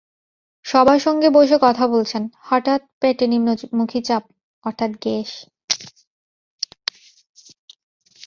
সবার 0.65 0.99
সঙ্গে 0.99 1.27
বসে 1.29 1.57
কথা 1.61 1.85
বলছেন, 1.87 2.23
হঠাৎ 2.41 2.81
পেটে 3.01 3.25
নিম্নমুখী 3.27 4.01
চাপ, 4.01 4.23
অর্থাৎ 4.63 4.91
গ্যাস। 5.01 5.31